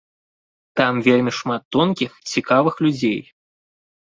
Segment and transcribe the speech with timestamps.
[0.79, 3.21] Там вельмі шмат тонкіх, цікавых людзей.